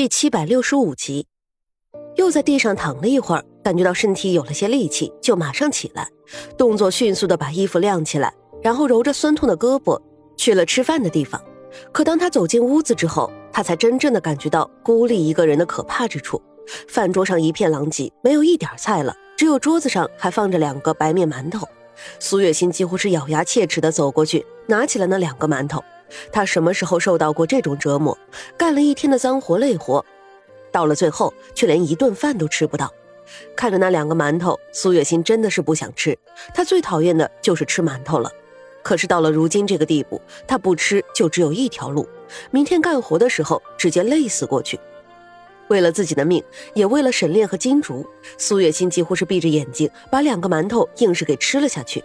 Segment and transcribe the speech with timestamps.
[0.00, 1.26] 第七百六十五集，
[2.16, 6.08] 又在地上躺了一会儿，感觉到身体有了些力气，就马上起来，
[6.56, 8.32] 动作迅速的把衣服晾起来，
[8.62, 10.00] 然后揉着酸痛的胳膊
[10.38, 11.38] 去了吃饭的地方。
[11.92, 16.40] 可当他走进屋子之后，他才真正的感觉到孤立一个人的可怕之处。
[16.88, 21.68] 饭桌上一片狼藉，没有一点菜了，只有桌子上还放着两个白面馒头。
[22.18, 25.84] 苏月心几乎是咬牙切齿的走过去，拿起了那两个馒头。
[26.32, 28.16] 他什么时候受到过这种折磨？
[28.56, 30.04] 干了一天的脏活累活，
[30.72, 32.92] 到了最后却连一顿饭都吃不到。
[33.56, 36.18] 看着那两个馒头，苏月心真的是不想吃。
[36.54, 38.30] 他最讨厌的就是吃馒头了。
[38.82, 42.08] 可是到了如今这个地步，他不吃就只有一条路：
[42.50, 44.80] 明天干活的时候直接累死过去。
[45.68, 46.42] 为了自己的命，
[46.74, 48.04] 也为了沈炼和金竹，
[48.36, 52.02] 苏月心几乎是闭着眼睛把两个馒头硬是给吃了下去。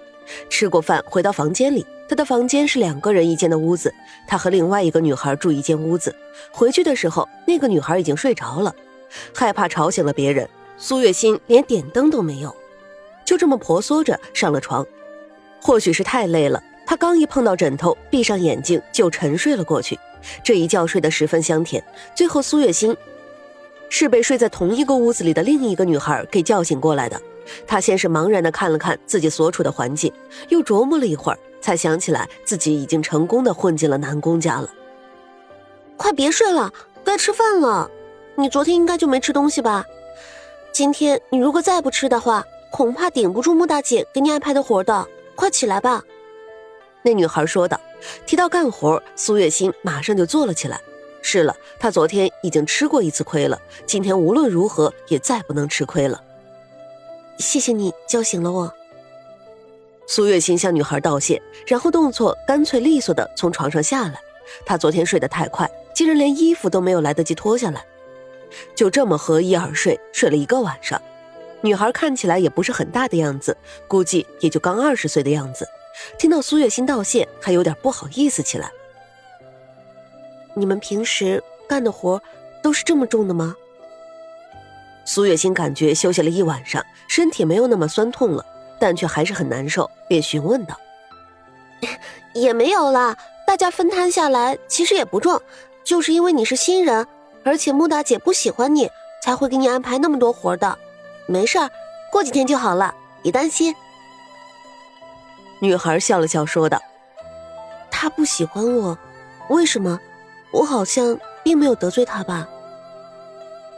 [0.49, 1.85] 吃过饭，回到房间里。
[2.07, 3.91] 他的房间是两个人一间的屋子，
[4.27, 6.15] 他和另外一个女孩住一间屋子。
[6.51, 8.75] 回去的时候，那个女孩已经睡着了，
[9.33, 10.47] 害怕吵醒了别人，
[10.77, 12.55] 苏月心连点灯都没有，
[13.25, 14.85] 就这么婆娑着上了床。
[15.59, 19.97] 或许是太累了，他刚一碰到枕头，闭上眼睛就沉睡了过去。
[20.43, 21.83] 这一觉睡得十分香甜。
[22.15, 22.95] 最后，苏月心
[23.89, 27.19] 是被睡在同一个屋子里的另一个女孩给叫醒过来的。
[27.67, 30.11] 他先是茫然的看了看自己所处的环境，
[30.49, 34.69] 又琢磨了一会儿，才想起来自己已经成功的混进了南宫家了。
[35.97, 36.71] 快别睡了，
[37.03, 37.89] 该吃饭了。
[38.35, 39.85] 你昨天应该就没吃东西吧？
[40.71, 45.07] 今天你如果再不吃的话，恐怕顶不住穆大姐给你安排的活的。
[45.35, 46.03] 快起来吧。
[47.01, 47.79] 那女孩说道。
[48.27, 50.79] 提到干活，苏月心马上就坐了起来。
[51.23, 56.21] 是了，她昨天已经吃过一次亏了，今天无论如何也再不能吃亏了。
[57.37, 58.71] 谢谢你叫醒了我。
[60.07, 64.19] 苏月心向女孩道谢，然后动作干脆利索的从床上下来。
[64.65, 67.83] 她昨天睡得太快，竟然连衣服都没有来得及脱下来，
[68.75, 71.01] 就这么合衣而睡，睡了一个晚上。
[71.61, 75.67] 女孩看起来也不是很大的样子，估计也就刚二十岁的样子。
[76.19, 78.69] 听到苏月心道谢，还有点不好意思起来。
[80.53, 82.21] 你们平时干的活
[82.61, 83.55] 都是这么重的吗？
[85.05, 88.43] 苏月心感觉休息了一晚上，身体没有那么酸痛了，
[88.79, 90.75] 但却还是很难受，便询问道
[92.33, 95.39] ：“也没有啦，大家分摊下来其实也不重，
[95.83, 97.05] 就是因为你是新人，
[97.43, 98.89] 而且穆大姐不喜欢你，
[99.21, 100.77] 才会给你安排那么多活的。
[101.27, 101.69] 没事儿，
[102.11, 103.75] 过几天就好了，别担心。”
[105.61, 106.81] 女孩笑了笑说道
[107.91, 108.97] ：“她不喜欢我，
[109.49, 109.99] 为什么？
[110.51, 112.47] 我好像并没有得罪她吧？”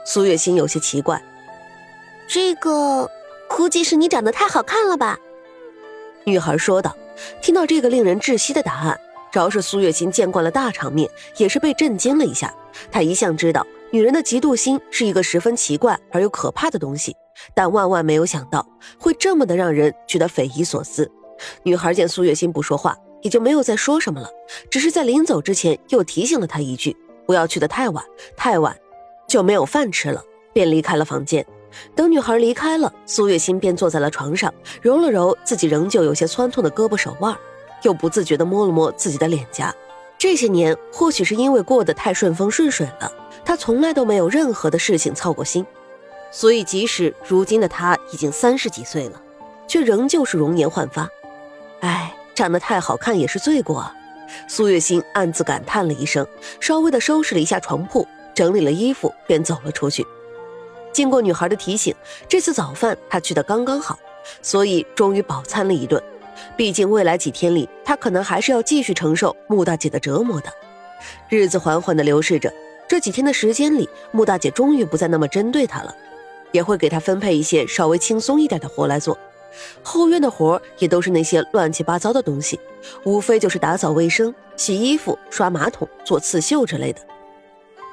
[0.07, 1.22] 苏月心有些奇怪，
[2.29, 3.12] 这个
[3.50, 5.19] 估计是你长得太好看了吧？
[6.23, 6.95] 女孩说道。
[7.41, 8.97] 听到这个令人窒息的答案，
[9.34, 12.53] 饶是苏月心见惯了大场面，也是被震惊了一下。
[12.90, 17.13] 她一向知道女人的嫉妒心是一个十分奇怪而又可怕的东西，
[17.53, 18.66] 但万万没有想到
[19.00, 21.12] 会这么的让人觉得匪夷所思。
[21.63, 24.29] 女孩见苏月心不说话，也就没有再说什么了，
[24.72, 26.95] 只是在临走之前又提醒了她一句
[27.28, 28.06] ：“不要去的太晚，
[28.38, 28.74] 太晚。”
[29.27, 30.23] 就没有饭吃了，
[30.53, 31.45] 便离开了房间。
[31.93, 34.51] 等女孩离开了，苏月心便坐在了床上，
[34.81, 37.38] 揉了揉自己仍旧有些酸痛的胳膊手腕，
[37.83, 39.75] 又不自觉地摸了摸自己的脸颊。
[40.17, 43.11] 这些年，或许是因为过得太顺风顺水了，
[43.45, 45.65] 她从来都没有任何的事情操过心，
[46.31, 49.21] 所以即使如今的她已经三十几岁了，
[49.67, 51.07] 却仍旧是容颜焕发。
[51.81, 53.94] 哎，长得太好看也是罪过啊！
[54.47, 56.25] 苏月心暗自感叹了一声，
[56.59, 58.07] 稍微的收拾了一下床铺。
[58.38, 60.06] 整理了衣服，便走了出去。
[60.94, 61.96] 经过女孩的提醒，
[62.30, 63.98] 这次早饭她去的刚刚好，
[64.44, 66.00] 所以终于饱餐了一顿。
[66.56, 70.53] 毕竟未来几天里，她可能还是要继续承受穆大姐的折磨的。
[71.30, 72.53] 日子缓缓的流逝着，
[72.88, 75.96] 这几天的时间里，穆大姐终于不再那么针对她了，
[76.52, 79.18] 也会给她分配一些稍微轻松一点的活来做。
[79.81, 82.59] 后院的活也都是那些乱七八糟的东西，
[83.04, 87.02] 无非就是打扫卫生、洗衣服、刷马桶、做刺绣之类的。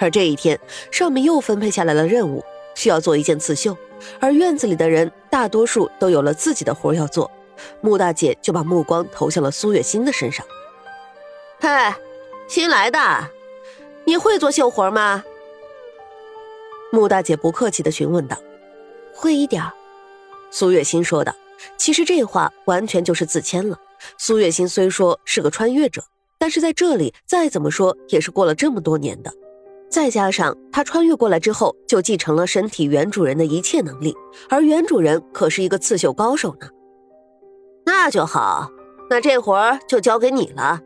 [0.00, 0.58] 而这一天，
[0.90, 2.44] 上面又分配下来了任务，
[2.74, 3.76] 需要做一件刺绣。
[4.20, 7.30] 而院子里的人大多数都有了自己的活要做，
[7.80, 10.44] 穆大姐就把目光投向了苏月心的身上。
[11.60, 11.96] 嗨，
[12.48, 12.98] 新来的，
[14.04, 15.24] 你会做绣活吗？
[16.90, 18.36] 穆大姐不客气的询问道。
[19.14, 19.62] 会一点
[20.50, 21.34] 苏月心说道。
[21.78, 23.78] 其实这话完全就是自谦了。
[24.18, 26.04] 苏月心虽说是个穿越者，
[26.36, 29.32] 但是在这里再怎么说也是过了这么多年的。
[29.94, 34.12] 再加上他穿越过来之后，就继承了身体原主人的一切能力，
[34.50, 36.66] 而原主人可是一个刺绣高手呢。
[37.86, 38.68] 那就好，
[39.08, 40.80] 那这活儿就交给你了。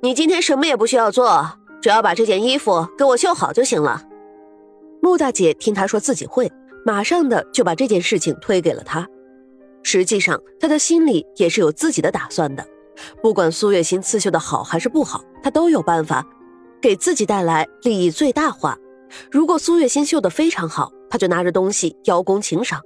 [0.00, 4.02] 你今天什么也不需要做，只要把这件衣服给我绣好就行了。
[5.02, 6.50] 穆大姐听他说自己会，
[6.86, 9.06] 马上的就把这件事情推给了他。
[9.82, 12.64] 实际上，他的心里也是有自己的打算的。
[13.22, 16.26] 不管苏月心刺绣的好还是不好，他都有办法
[16.82, 18.76] 给自己带来利益最大化。
[19.30, 22.80] 如果苏月心绣的非常好，他就拿着东西邀功请赏；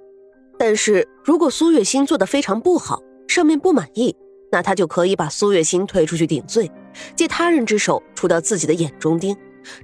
[0.59, 4.15] 但是如果苏月心做的非常不好，上面不满意，
[4.53, 6.71] 那他就可以把苏月心推出去顶罪，
[7.17, 9.35] 借他人之手除掉自己的眼中钉。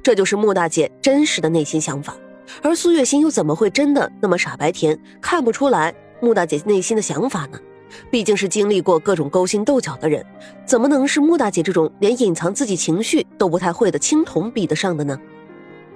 [0.02, 2.14] 这就是穆大姐真实的内心想法。
[2.60, 7.58] 而苏月心又怎么会真的那么傻白甜，看不出来穆大姐内心的想法呢？
[8.10, 10.24] 毕竟是经历过各种勾心斗角的人，
[10.64, 15.18] 怎么能是穆大姐这种连隐藏自己情绪都不太会的青铜比得上的呢？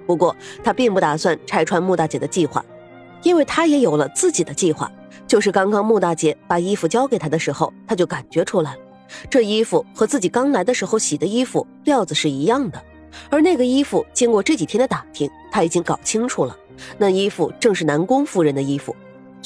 [0.07, 2.65] 不过他并不打算拆穿穆大姐的计划，
[3.23, 4.91] 因为他也有了自己的计划。
[5.27, 8.79] 就是刚刚穆大姐把衣服交给他的时候，他就感觉出来了，
[9.29, 12.81] 这衣服和自己刚来的时候洗的衣服料子是一样的。
[13.29, 16.57] 而那个衣服，经过这几天的打听，他已经搞清楚了，
[16.99, 18.95] 那衣服正是南宫夫人的衣服，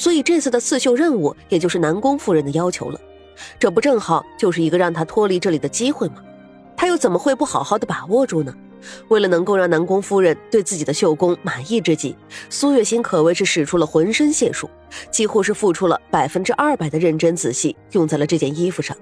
[0.00, 2.98] 所以这次的刺绣任务也就是南宫夫人的要求了。
[3.58, 6.24] 这不正好就是一个让他脱离这里的机会吗？
[6.74, 8.54] 他又怎么会不好好的把握住呢？
[9.08, 12.16] 为了能够让南宫夫人对自己的绣工满意之极，
[12.48, 14.70] 苏月心可谓是使出了浑身解数，
[15.10, 18.96] 几乎是付出了百分之二百的认真仔细，用在了这件衣服上。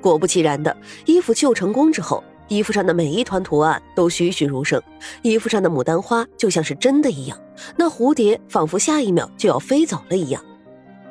[0.00, 0.76] 果不其然的，
[1.06, 2.24] 衣服绣成功之后。
[2.48, 4.82] 衣服上的每一团图案都栩栩如生，
[5.22, 7.38] 衣服上的牡丹花就像是真的一样，
[7.76, 10.42] 那蝴蝶仿佛下一秒就要飞走了一样。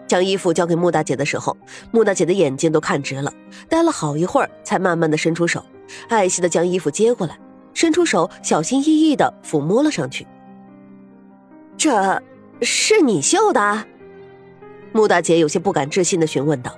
[0.07, 1.55] 将衣服交给穆大姐的时候，
[1.91, 3.31] 穆大姐的眼睛都看直了，
[3.67, 5.63] 待了好一会儿，才慢慢的伸出手，
[6.07, 7.37] 爱惜的将衣服接过来，
[7.73, 10.25] 伸出手，小心翼翼的抚摸了上去。
[11.77, 12.21] 这
[12.61, 13.85] 是你绣的？
[14.91, 16.75] 穆大姐有些不敢置信的询问道：“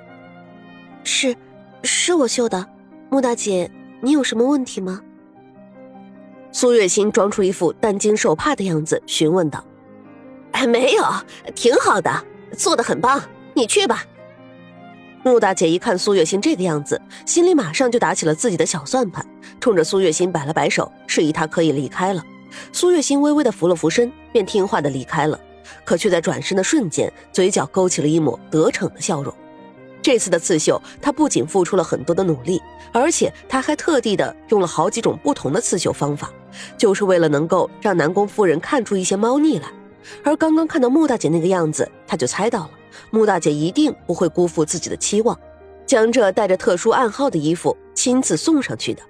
[1.04, 1.36] 是，
[1.84, 2.68] 是我绣的，
[3.10, 3.72] 穆大姐。”
[4.04, 5.00] 你有什么问题吗？
[6.52, 9.64] 苏月心装出一副担惊受怕的样子，询问道
[10.52, 11.04] ：“哎，没有，
[11.56, 12.12] 挺好的，
[12.58, 13.22] 做的很棒，
[13.54, 14.04] 你去吧。”
[15.24, 19.26] 穆大姐一看苏月心这个样子，心里马上就打起了自己的小算盘，
[19.60, 22.24] 冲着苏月心摆了摆手，示意她可以离开了。
[22.74, 25.40] 苏月心微微的扶了扶身，便听话的离开了，
[25.86, 29.34] 可却在转身的瞬间，嘴角勾起了一抹得逞的笑容。
[30.02, 32.60] 这次的刺绣，他不仅付出了很多的努力，
[32.92, 36.34] 而且他还特地的用了好几种不同的刺绣方法，
[36.78, 39.68] 就是为了能够让南宫夫人看出一些猫腻来。
[40.24, 42.72] 而刚刚看到穆大姐那个样子，他就猜到了
[43.12, 45.38] 穆大姐一定不会辜负自己的期望，
[45.86, 49.02] 将这带着特殊暗号的衣服亲自送上去的。